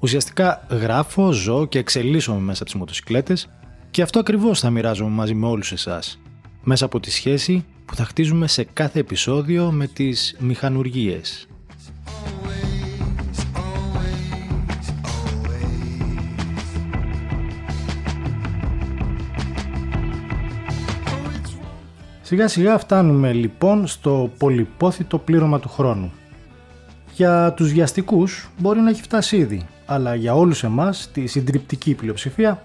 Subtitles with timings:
[0.00, 3.48] Ουσιαστικά γράφω, ζω και εξελίσσομαι μέσα από τις μοτοσικλέτες
[3.90, 6.20] και αυτό ακριβώς θα μοιράζομαι μαζί με όλους εσάς,
[6.62, 11.48] μέσα από τη σχέση που θα χτίζουμε σε κάθε επεισόδιο με τις μηχανουργίες.
[22.22, 26.12] Σιγά σιγά φτάνουμε λοιπόν στο πολυπόθητο πλήρωμα του χρόνου.
[27.14, 32.62] Για τους βιαστικούς μπορεί να έχει φτάσει ήδη, αλλά για όλους εμάς, τη συντριπτική πλειοψηφία,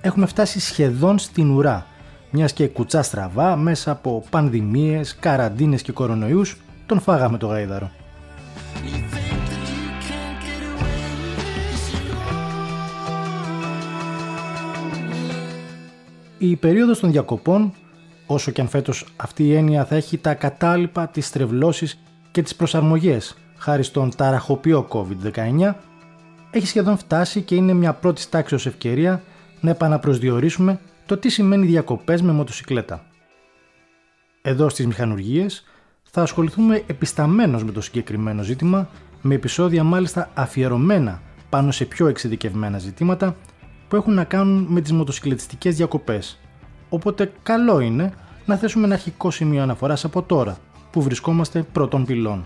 [0.00, 1.86] έχουμε φτάσει σχεδόν στην ουρά,
[2.30, 7.90] μιας και κουτσά στραβά μέσα από πανδημίες, καραντίνες και κορονοϊούς, τον φάγαμε το γαϊδαρο.
[16.38, 17.72] Η περίοδος των διακοπών
[18.26, 21.98] όσο και αν φέτος αυτή η έννοια θα έχει τα κατάλοιπα, τις τρευλώσεις
[22.30, 25.74] και τις προσαρμογές χάρη στον ταραχοποιό COVID-19,
[26.56, 29.22] έχει σχεδόν φτάσει και είναι μια πρώτη τάξης ως ευκαιρία
[29.60, 33.04] να επαναπροσδιορίσουμε το τι σημαίνει διακοπές με μοτοσυκλέτα.
[34.42, 35.64] Εδώ στις μηχανουργίες
[36.02, 38.88] θα ασχοληθούμε επισταμένως με το συγκεκριμένο ζήτημα
[39.22, 43.36] με επεισόδια μάλιστα αφιερωμένα πάνω σε πιο εξειδικευμένα ζητήματα
[43.88, 46.38] που έχουν να κάνουν με τις μοτοσυκλετιστικές διακοπές
[46.88, 48.12] Οπότε καλό είναι
[48.44, 50.56] να θέσουμε ένα αρχικό σημείο αναφοράς από τώρα,
[50.90, 52.44] που βρισκόμαστε πρώτων πυλών.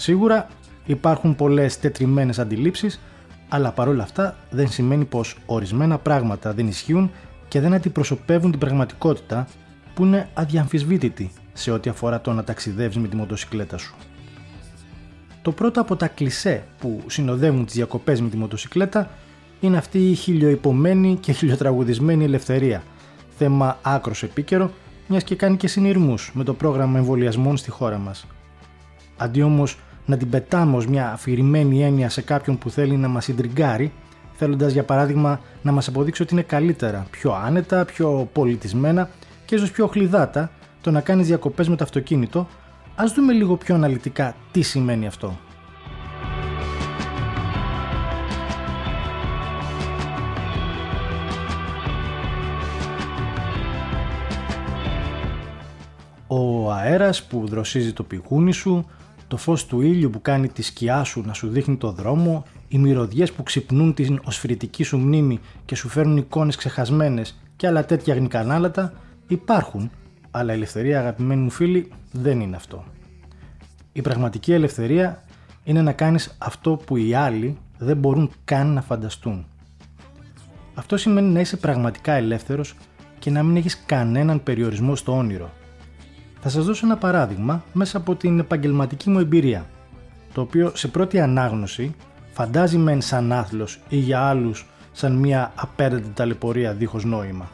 [0.00, 0.46] Σίγουρα
[0.84, 3.00] υπάρχουν πολλές τετριμένες αντιλήψεις,
[3.48, 7.10] αλλά παρόλα αυτά δεν σημαίνει πως ορισμένα πράγματα δεν ισχύουν
[7.48, 9.46] και δεν αντιπροσωπεύουν την πραγματικότητα
[9.94, 13.94] που είναι αδιαμφισβήτητη σε ό,τι αφορά το να ταξιδεύεις με τη μοτοσυκλέτα σου.
[15.42, 19.10] Το πρώτο από τα κλισέ που συνοδεύουν τις διακοπές με τη μοτοσυκλέτα
[19.60, 22.82] είναι αυτή η χιλιοϊπωμένη και χιλιοτραγουδισμένη ελευθερία,
[23.38, 24.70] θέμα άκρος επίκαιρο,
[25.08, 28.26] μιας και κάνει και συνειρμούς με το πρόγραμμα εμβολιασμών στη χώρα μας.
[29.16, 29.78] Αντί όμως
[30.10, 33.92] να την πετάμε ως μια αφηρημένη έννοια σε κάποιον που θέλει να μας συντριγκάρει,
[34.32, 39.10] θέλοντας για παράδειγμα να μας αποδείξει ότι είναι καλύτερα, πιο άνετα, πιο πολιτισμένα
[39.44, 40.50] και ίσως πιο χλιδάτα
[40.80, 42.48] το να κάνεις διακοπές με το αυτοκίνητο,
[42.94, 45.38] ας δούμε λίγο πιο αναλυτικά τι σημαίνει αυτό.
[56.26, 58.86] Ο αέρας που δροσίζει το πηγούνι σου,
[59.30, 62.78] το φως του ήλιου που κάνει τη σκιά σου να σου δείχνει το δρόμο, οι
[62.78, 68.14] μυρωδιές που ξυπνούν την οσφυρητική σου μνήμη και σου φέρνουν εικόνες ξεχασμένες και άλλα τέτοια
[68.14, 68.92] γνικανάλατα
[69.26, 69.90] υπάρχουν
[70.30, 72.84] αλλά η ελευθερία, αγαπημένοι μου φίλοι, δεν είναι αυτό.
[73.92, 75.24] Η πραγματική ελευθερία
[75.64, 79.46] είναι να κάνεις αυτό που οι άλλοι δεν μπορούν καν να φανταστούν.
[80.74, 82.74] Αυτό σημαίνει να είσαι πραγματικά ελεύθερος
[83.18, 85.50] και να μην έχεις κανέναν περιορισμό στο όνειρο.
[86.42, 89.66] Θα σας δώσω ένα παράδειγμα μέσα από την επαγγελματική μου εμπειρία,
[90.32, 91.94] το οποίο σε πρώτη ανάγνωση
[92.32, 97.50] φαντάζει μεν σαν άθλος ή για άλλους σαν μια απέραντη ταλαιπωρία δίχως νόημα.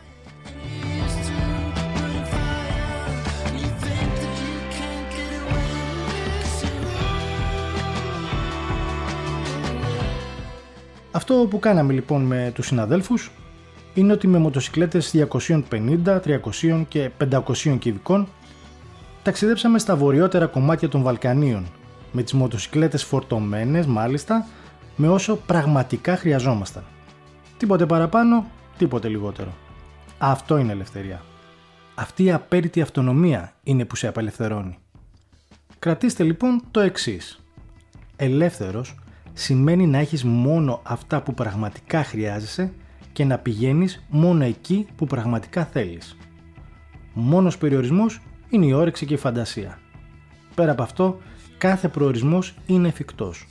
[11.11, 13.31] Αυτό που κάναμε λοιπόν με τους συναδέλφους
[13.95, 18.29] είναι ότι με μοτοσυκλέτες 250, 300 και 500 κυβικών
[19.27, 21.67] ταξιδέψαμε στα βορειότερα κομμάτια των Βαλκανίων
[22.13, 24.47] με τις μοτοσυκλέτες φορτωμένες μάλιστα
[24.97, 26.85] με όσο πραγματικά χρειαζόμασταν.
[27.57, 28.47] Τίποτε παραπάνω,
[28.79, 29.55] τίποτε λιγότερο.
[30.19, 31.23] Αυτό είναι ελευθερία.
[31.95, 34.79] Αυτή η απέριτη αυτονομία είναι που σε απελευθερώνει.
[35.79, 37.41] Κρατήστε λοιπόν το εξής.
[38.17, 38.95] Ελεύθερος
[39.33, 42.73] σημαίνει να έχεις μόνο αυτά που πραγματικά χρειάζεσαι
[43.13, 46.17] και να πηγαίνεις μόνο εκεί που πραγματικά θέλεις.
[47.13, 49.79] Μόνος περιορισμός είναι η όρεξη και η φαντασία.
[50.55, 51.19] Πέρα από αυτό,
[51.59, 53.47] κάθε προορισμός είναι εφικτός.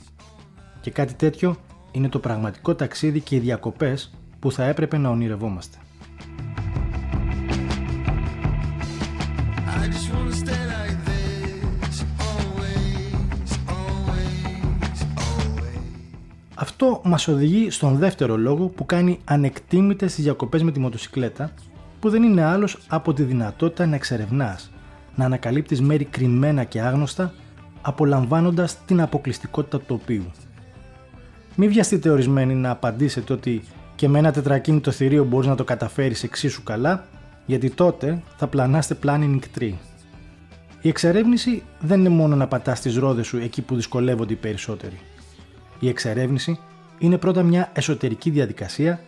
[0.80, 1.56] Και κάτι τέτοιο
[1.92, 5.76] είναι το πραγματικό ταξίδι και οι διακοπές που θα έπρεπε να ονειρευόμαστε.
[16.58, 21.52] Αυτό μας οδηγεί στον δεύτερο λόγο που κάνει ανεκτήμητες τις διακοπές με τη μοτοσυκλέτα
[22.00, 24.70] που δεν είναι άλλος από τη δυνατότητα να εξερευνάς,
[25.16, 27.32] να ανακαλύπτεις μέρη κρυμμένα και άγνωστα,
[27.82, 30.30] απολαμβάνοντας την αποκλειστικότητα του τοπίου.
[31.54, 33.62] Μην βιαστείτε ορισμένοι να απαντήσετε ότι
[33.94, 37.06] και με ένα τετρακίνητο θηρίο μπορείς να το καταφέρεις εξίσου καλά,
[37.46, 39.78] γιατί τότε θα πλανάστε πλάνη νικτρή.
[40.80, 44.98] Η εξερεύνηση δεν είναι μόνο να πατάς τις ρόδες σου εκεί που δυσκολεύονται οι περισσότεροι.
[45.80, 46.58] Η εξερεύνηση
[46.98, 49.00] είναι πρώτα μια εσωτερική διαδικασία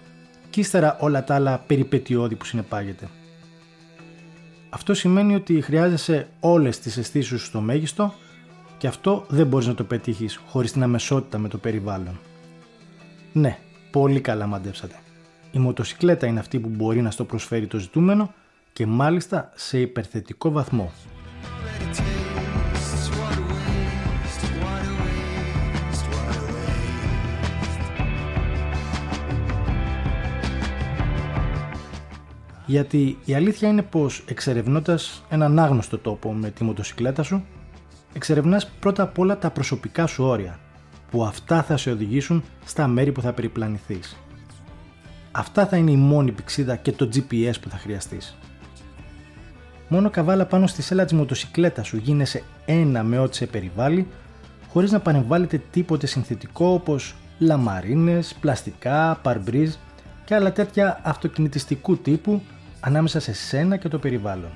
[0.51, 3.09] και ύστερα όλα τα άλλα περιπετειώδη που συνεπάγεται.
[4.71, 8.15] Αυτό σημαίνει ότι χρειάζεσαι όλες τις αισθήσεις σου στο μέγιστο
[8.79, 12.19] και αυτό δεν μπορείς να το πετύχεις χωρίς την αμεσότητα με το περιβάλλον.
[13.33, 13.59] Ναι,
[13.91, 14.95] πολύ καλά μαντέψατε.
[15.53, 18.33] Η μοτοσυκλέτα είναι αυτή που μπορεί να στο προσφέρει το ζητούμενο
[18.73, 20.93] και μάλιστα σε υπερθετικό βαθμό.
[32.69, 37.45] Γιατί η αλήθεια είναι πως εξερευνώντας έναν άγνωστο τόπο με τη μοτοσυκλέτα σου,
[38.13, 40.59] εξερευνάς πρώτα απ' όλα τα προσωπικά σου όρια,
[41.11, 44.17] που αυτά θα σε οδηγήσουν στα μέρη που θα περιπλανηθείς.
[45.31, 48.37] Αυτά θα είναι η μόνη πηξίδα και το GPS που θα χρειαστείς.
[49.89, 54.07] Μόνο καβάλα πάνω στη σέλα της μοτοσυκλέτας σου γίνεσαι ένα με ό,τι σε περιβάλλει,
[54.69, 59.75] χωρίς να παρεμβάλλεται τίποτε συνθετικό όπως λαμαρίνες, πλαστικά, παρμπρίζ
[60.25, 62.43] και άλλα τέτοια αυτοκινητιστικού τύπου
[62.81, 64.51] ανάμεσα σε σένα και το περιβάλλον.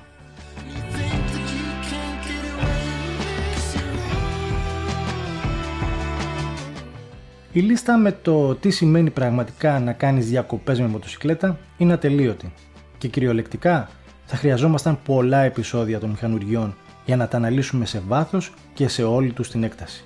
[7.51, 12.53] Η λίστα με το τι σημαίνει πραγματικά να κάνεις διακοπές με μοτοσυκλέτα είναι ατελείωτη
[12.97, 13.89] και κυριολεκτικά
[14.25, 19.31] θα χρειαζόμασταν πολλά επεισόδια των μηχανουργιών για να τα αναλύσουμε σε βάθος και σε όλη
[19.31, 20.03] τους την έκταση.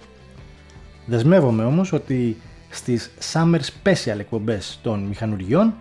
[1.06, 2.38] Δεσμεύομαι όμως ότι
[2.70, 5.74] στις Summer Special εκπομπές των μηχανουργιών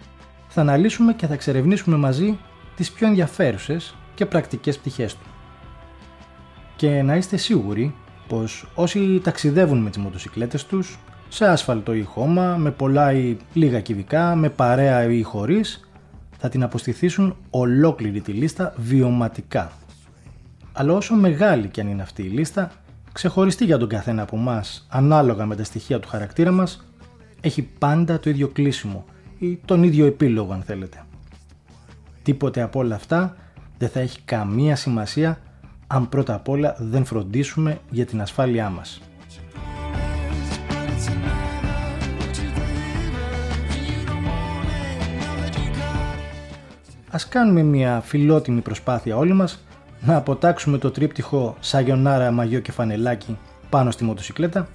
[0.56, 2.38] θα αναλύσουμε και θα εξερευνήσουμε μαζί
[2.76, 5.26] τις πιο ενδιαφέρουσες και πρακτικές πτυχές του.
[6.76, 7.94] Και να είστε σίγουροι
[8.28, 10.98] πως όσοι ταξιδεύουν με τις μοτοσυκλέτες τους
[11.28, 15.90] σε άσφαλτο ή χώμα, με πολλά ή λίγα κυβικά, με παρέα ή χωρίς,
[16.38, 19.72] θα την αποστηθήσουν ολόκληρη τη λίστα βιωματικά.
[20.72, 22.70] Αλλά όσο μεγάλη και αν είναι αυτή η λίστα,
[23.12, 26.86] ξεχωριστή για τον καθένα από εμάς, ανάλογα με τα στοιχεία του χαρακτήρα μας,
[27.40, 29.04] έχει πάντα το ίδιο κλείσιμο
[29.38, 31.04] ή τον ίδιο επίλογο αν θέλετε.
[32.22, 33.36] Τίποτε από όλα αυτά
[33.78, 35.40] δεν θα έχει καμία σημασία
[35.86, 39.00] αν πρώτα απ' όλα δεν φροντίσουμε για την ασφάλειά μας.
[47.10, 49.64] Ας κάνουμε μια φιλότιμη προσπάθεια όλοι μας
[50.00, 53.38] να αποτάξουμε το τρίπτυχο σαγιονάρα μαγιό και φανελάκι
[53.70, 54.68] πάνω στη μοτοσυκλέτα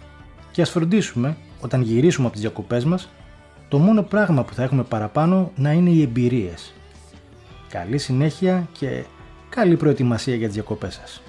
[0.52, 3.10] και ας φροντίσουμε όταν γυρίσουμε από τις διακοπές μας
[3.72, 6.74] το μόνο πράγμα που θα έχουμε παραπάνω να είναι οι εμπειρίες.
[7.70, 9.06] Καλή συνέχεια και
[9.50, 11.22] καλή προετοιμασία για τις διακοπές σας.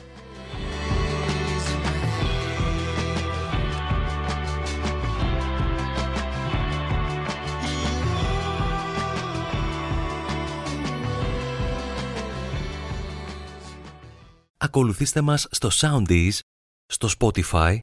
[14.56, 16.38] Ακολουθήστε μας στο Soundees,
[16.87, 17.79] στο Spotify,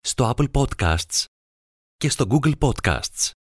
[0.00, 1.24] στο Apple Podcasts
[1.96, 3.34] και στο Google Podcasts.